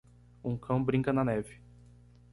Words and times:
Um 0.43 0.57
cão 0.57 0.83
brinca 0.83 1.13
na 1.13 1.23
neve. 1.23 1.61